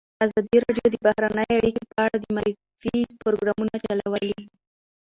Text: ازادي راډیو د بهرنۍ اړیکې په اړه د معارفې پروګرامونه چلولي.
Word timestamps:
ازادي 0.25 0.57
راډیو 0.65 0.87
د 0.91 0.95
بهرنۍ 1.05 1.51
اړیکې 1.59 1.83
په 1.91 1.97
اړه 2.05 2.15
د 2.19 2.25
معارفې 2.35 2.97
پروګرامونه 3.21 3.75
چلولي. 3.85 4.33